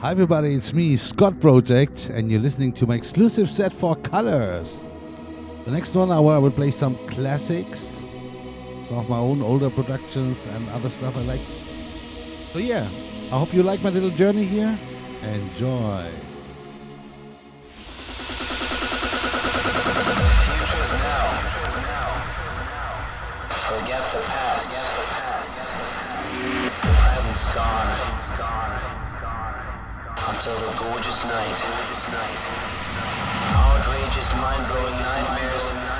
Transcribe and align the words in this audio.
Hi, 0.00 0.10
everybody, 0.10 0.54
it's 0.54 0.74
me, 0.74 0.94
Scot 0.94 1.40
Project, 1.40 2.10
and 2.10 2.30
you're 2.30 2.38
listening 2.40 2.70
to 2.74 2.86
my 2.86 2.96
exclusive 2.96 3.48
set 3.48 3.72
for 3.72 3.96
Colours. 3.96 4.90
The 5.64 5.70
next 5.70 5.94
one 5.94 6.12
hour, 6.12 6.34
I 6.34 6.38
will 6.38 6.50
play 6.50 6.70
some 6.70 6.96
classics, 7.08 7.98
some 8.84 8.98
of 8.98 9.08
my 9.08 9.16
own 9.16 9.40
older 9.40 9.70
productions, 9.70 10.46
and 10.48 10.68
other 10.68 10.90
stuff 10.90 11.16
I 11.16 11.22
like. 11.22 11.40
So, 12.50 12.58
yeah, 12.58 12.86
I 13.32 13.38
hope 13.38 13.54
you 13.54 13.62
like 13.62 13.82
my 13.82 13.88
little 13.88 14.10
journey 14.10 14.44
here. 14.44 14.78
Enjoy. 15.22 16.06
Until 30.46 30.70
the 30.70 30.76
gorgeous 30.78 31.24
night. 31.24 31.58
Outrageous, 33.56 34.32
mind-blowing 34.36 34.94
nightmares. 35.02 35.95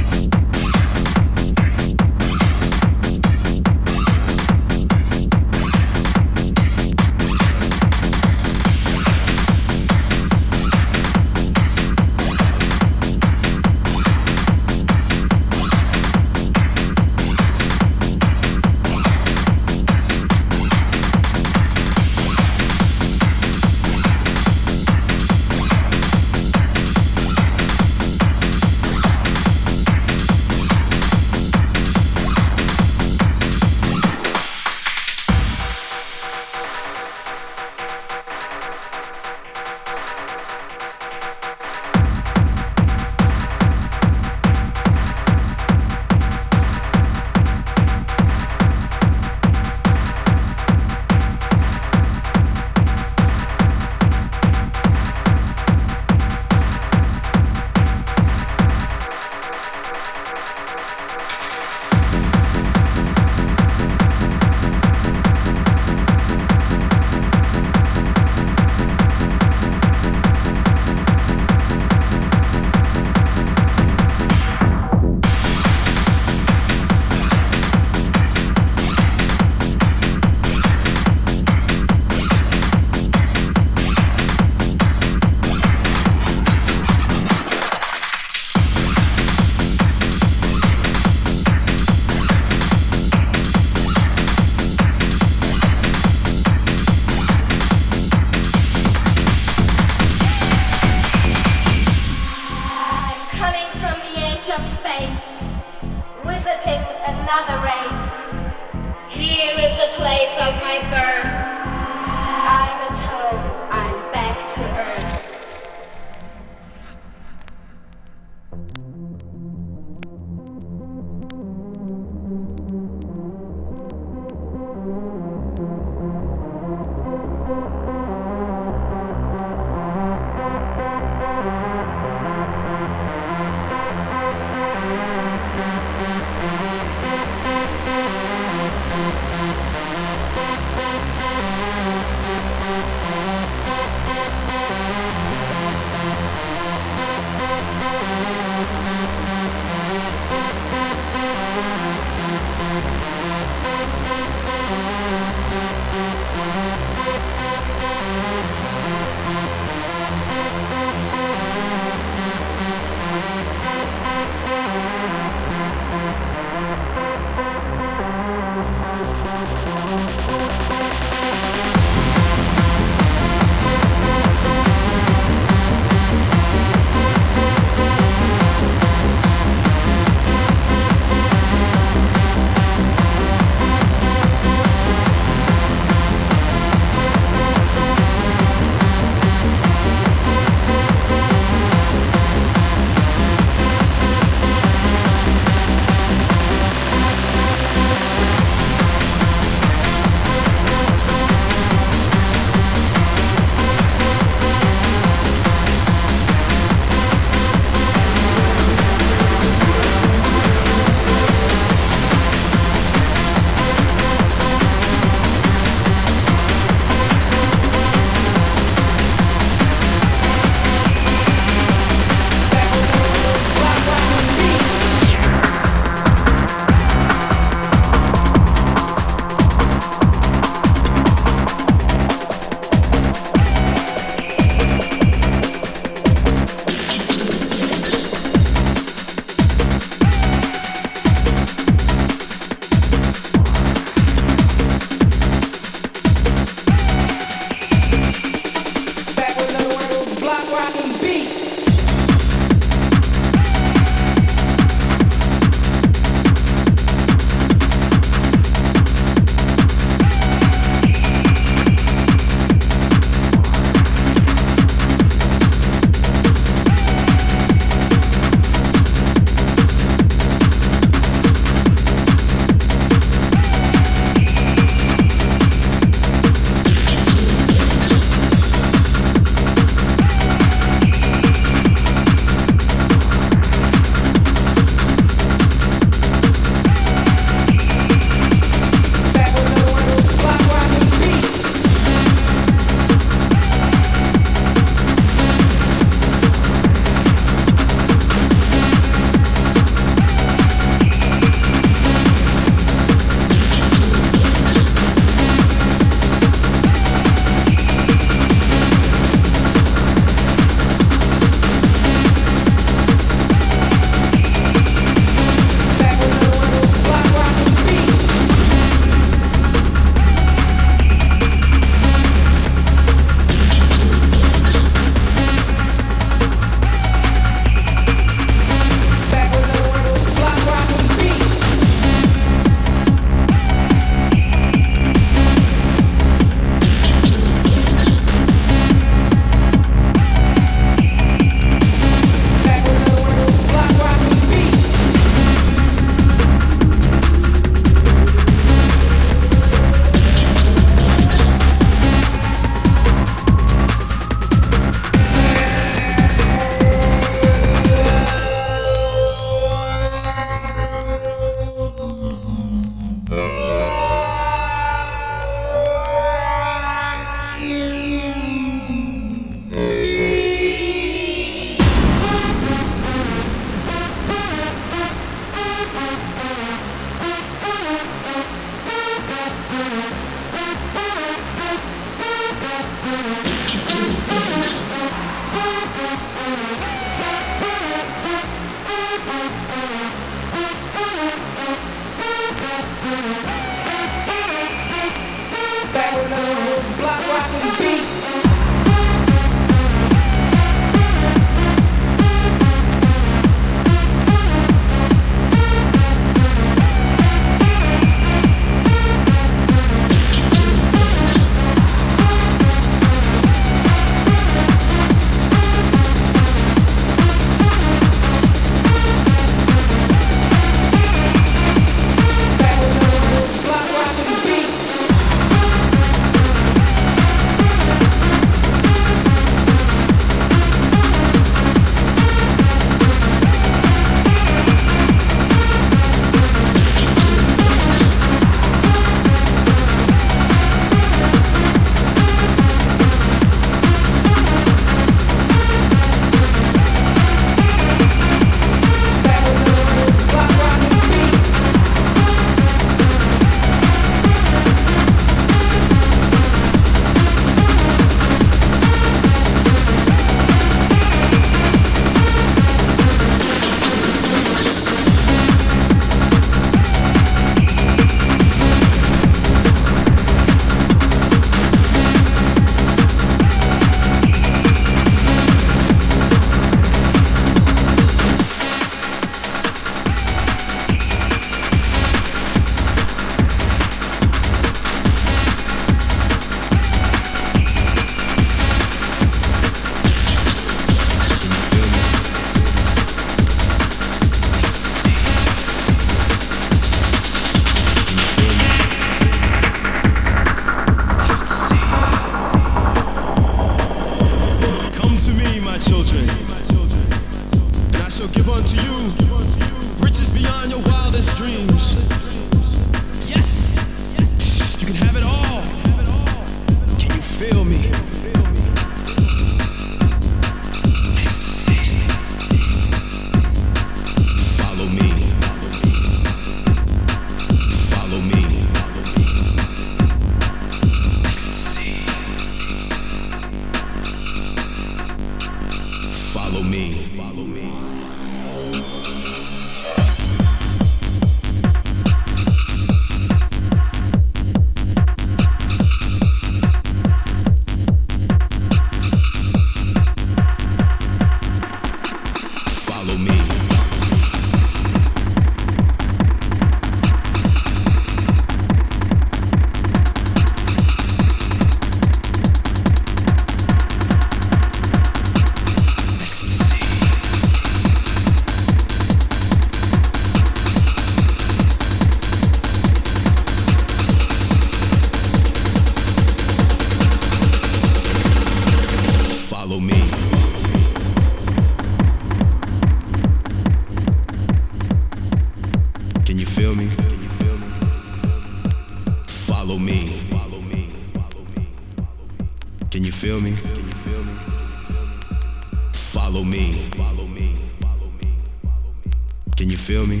Can 599.36 599.50
you 599.50 599.58
feel 599.58 599.86
me? 599.86 600.00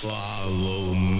Follow 0.00 0.94
me. 0.94 1.19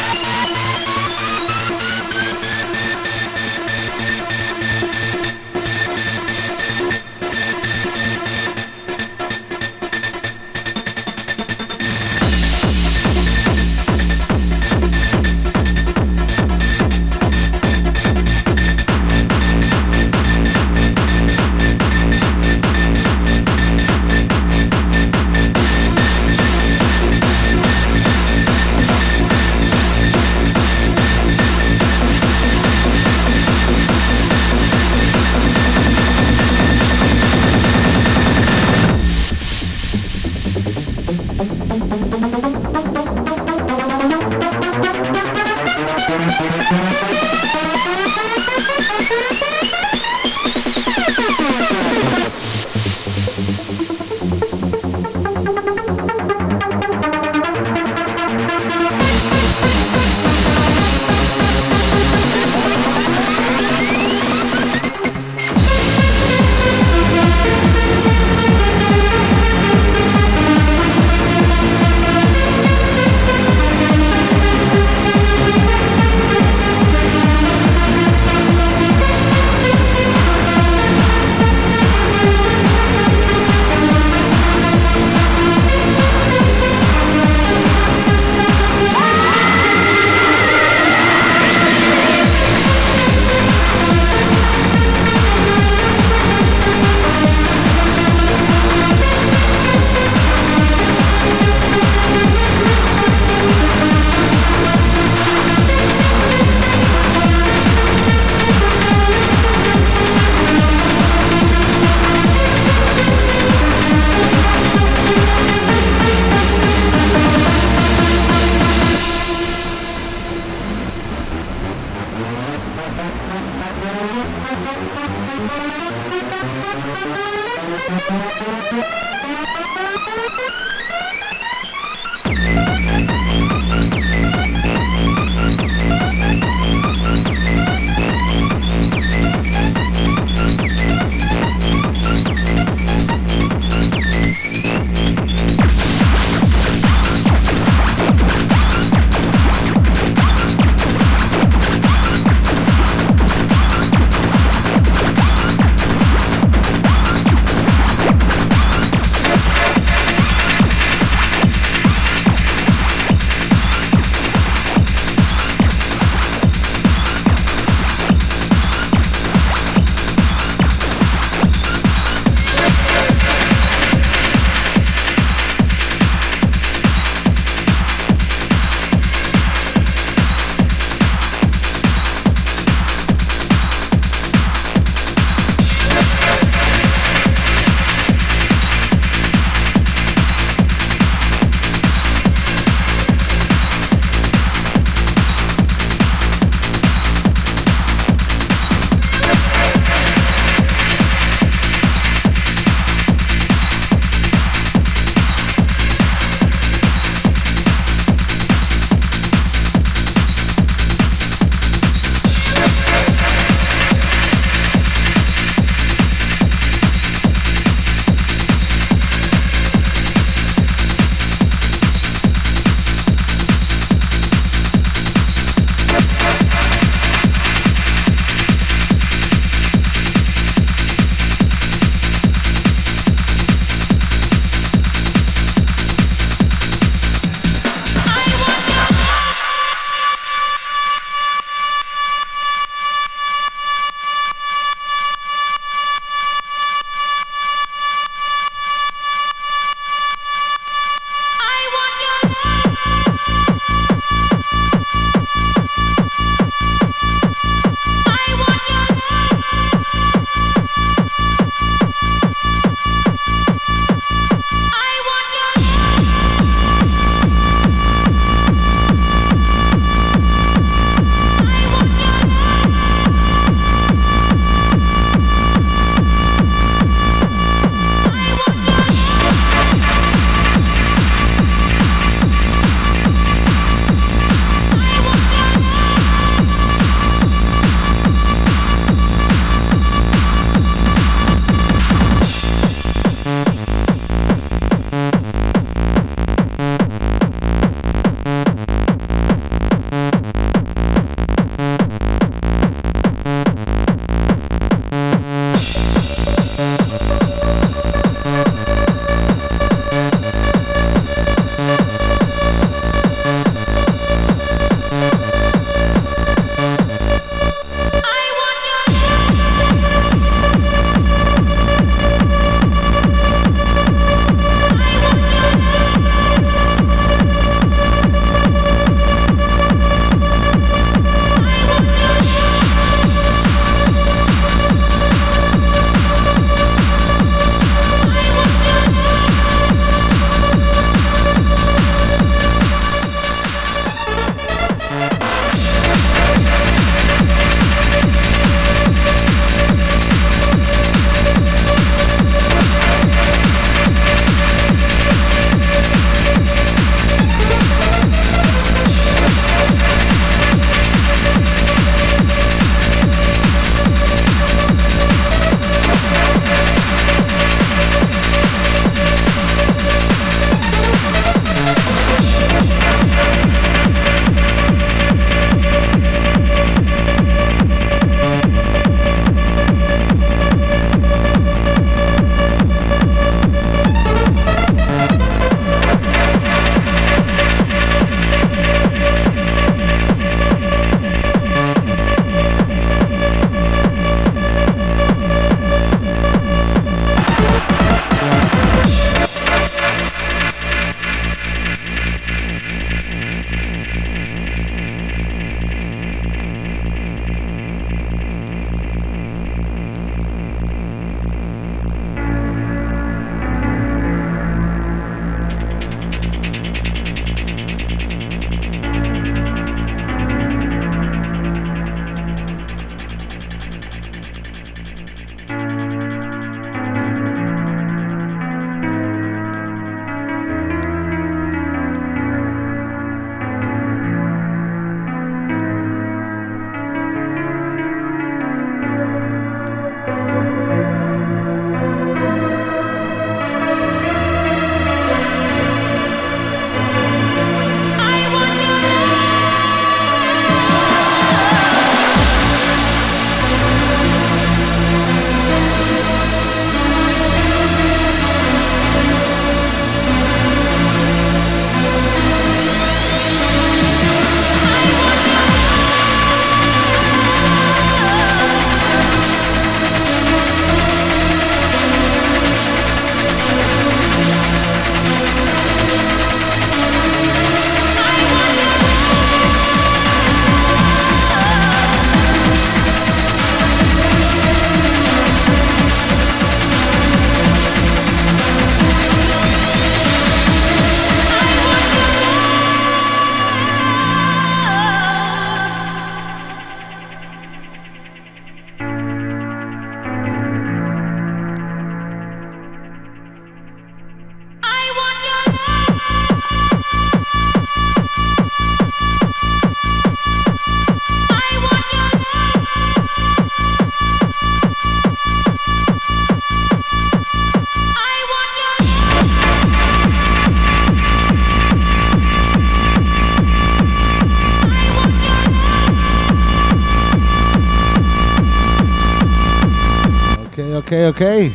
Okay. 531.11 531.49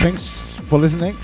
Thanks 0.00 0.28
for 0.68 0.78
listening. 0.78 1.16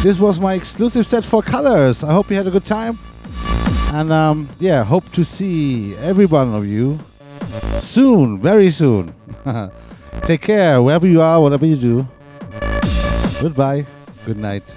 This 0.00 0.16
was 0.20 0.38
my 0.38 0.54
exclusive 0.54 1.08
set 1.08 1.24
for 1.24 1.42
Colours. 1.42 2.04
I 2.04 2.12
hope 2.12 2.30
you 2.30 2.36
had 2.36 2.46
a 2.46 2.52
good 2.52 2.64
time. 2.64 3.00
And 3.92 4.12
um, 4.12 4.48
yeah, 4.60 4.84
hope 4.84 5.10
to 5.10 5.24
see 5.24 5.96
every 5.96 6.26
one 6.26 6.54
of 6.54 6.64
you 6.64 7.00
soon, 7.80 8.38
very 8.38 8.70
soon. 8.70 9.12
Take 10.22 10.42
care 10.42 10.80
wherever 10.80 11.08
you 11.08 11.20
are, 11.20 11.40
whatever 11.40 11.66
you 11.66 11.74
do. 11.74 12.06
Goodbye, 13.40 13.86
good 14.24 14.38
night, 14.38 14.76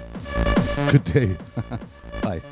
good 0.90 1.04
day. 1.04 1.36
Bye. 2.20 2.42